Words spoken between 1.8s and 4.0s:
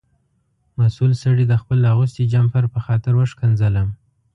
اغوستي جمپر په خاطر وښکنځلم.